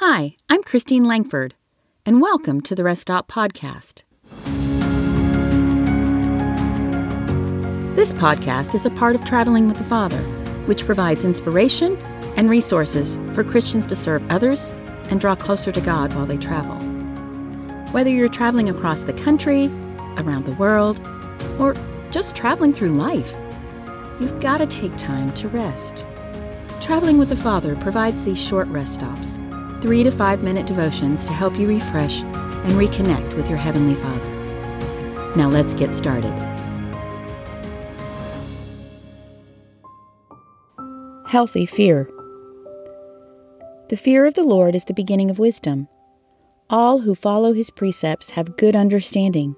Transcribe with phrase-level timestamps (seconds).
[0.00, 1.54] Hi, I'm Christine Langford,
[2.04, 4.02] and welcome to the Rest Stop Podcast.
[7.96, 10.20] This podcast is a part of Traveling with the Father,
[10.66, 11.96] which provides inspiration
[12.36, 14.66] and resources for Christians to serve others
[15.08, 16.76] and draw closer to God while they travel.
[17.92, 19.68] Whether you're traveling across the country,
[20.18, 21.00] around the world,
[21.58, 21.74] or
[22.10, 23.34] just traveling through life,
[24.20, 26.04] you've got to take time to rest.
[26.82, 29.34] Traveling with the Father provides these short rest stops,
[29.80, 35.34] three to five minute devotions to help you refresh and reconnect with your Heavenly Father.
[35.36, 36.32] Now let's get started.
[41.26, 42.08] Healthy fear.
[43.88, 45.88] The fear of the Lord is the beginning of wisdom.
[46.70, 49.54] All who follow his precepts have good understanding.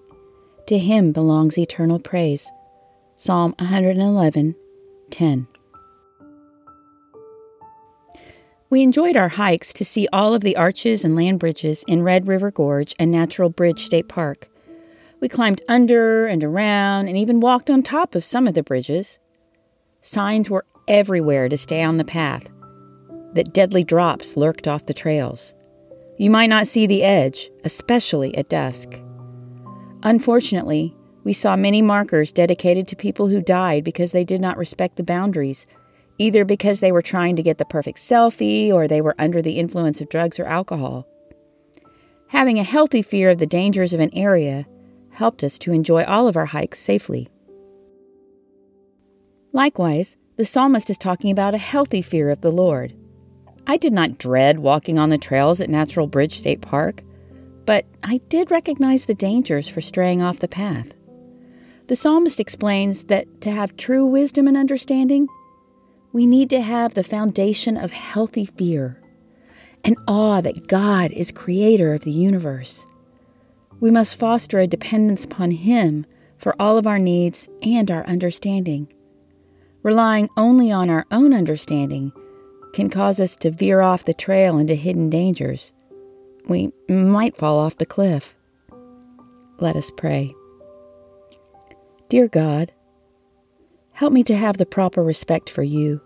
[0.67, 2.51] To him belongs eternal praise.
[3.17, 4.55] Psalm 111,
[5.11, 5.47] 10.
[8.71, 12.29] We enjoyed our hikes to see all of the arches and land bridges in Red
[12.29, 14.49] River Gorge and Natural Bridge State Park.
[15.21, 19.19] We climbed under and around and even walked on top of some of the bridges.
[20.03, 22.51] Signs were everywhere to stay on the path,
[23.33, 25.55] that deadly drops lurked off the trails.
[26.19, 29.01] You might not see the edge, especially at dusk.
[30.03, 34.97] Unfortunately, we saw many markers dedicated to people who died because they did not respect
[34.97, 35.67] the boundaries
[36.19, 39.59] either because they were trying to get the perfect selfie or they were under the
[39.59, 41.07] influence of drugs or alcohol.
[42.29, 44.67] Having a healthy fear of the dangers of an area
[45.11, 47.29] helped us to enjoy all of our hikes safely.
[49.53, 52.95] Likewise, the psalmist is talking about a healthy fear of the Lord.
[53.67, 57.03] I did not dread walking on the trails at Natural Bridge State Park,
[57.67, 60.93] but I did recognize the dangers for straying off the path.
[61.89, 65.27] The psalmist explains that to have true wisdom and understanding,
[66.13, 69.01] we need to have the foundation of healthy fear
[69.85, 72.87] and awe that God is creator of the universe.
[73.81, 76.07] We must foster a dependence upon Him
[76.39, 78.93] for all of our needs and our understanding.
[79.83, 82.13] Relying only on our own understanding
[82.75, 85.73] can cause us to veer off the trail into hidden dangers.
[86.49, 88.35] We might fall off the cliff.
[89.59, 90.35] Let us pray.
[92.09, 92.73] Dear God,
[93.99, 96.01] Help me to have the proper respect for you.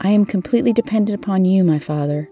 [0.00, 2.30] I am completely dependent upon you, my Father.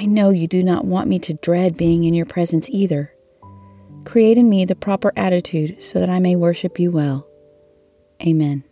[0.00, 3.12] I know you do not want me to dread being in your presence either.
[4.06, 7.28] Create in me the proper attitude so that I may worship you well.
[8.26, 8.64] Amen.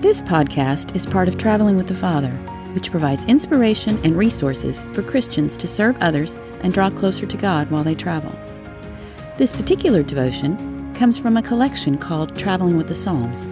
[0.00, 2.30] This podcast is part of Traveling with the Father,
[2.72, 7.68] which provides inspiration and resources for Christians to serve others and draw closer to God
[7.72, 8.30] while they travel.
[9.38, 13.48] This particular devotion comes from a collection called Traveling with the Psalms.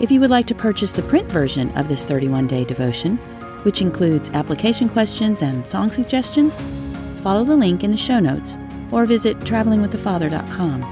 [0.00, 3.16] If you would like to purchase the print version of this 31 day devotion,
[3.64, 6.60] which includes application questions and song suggestions,
[7.22, 8.56] follow the link in the show notes
[8.92, 10.82] or visit travelingwiththefather.com.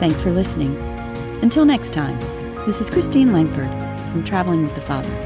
[0.00, 0.76] Thanks for listening.
[1.42, 2.18] Until next time,
[2.66, 3.70] this is Christine Langford
[4.10, 5.23] from Traveling with the Father.